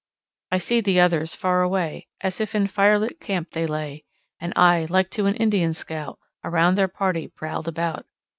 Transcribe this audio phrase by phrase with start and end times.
[0.51, 4.03] I see the others far away As if in firelit camp they lay,
[4.39, 8.07] And I, like to an Indian scout, Around their party prowled about.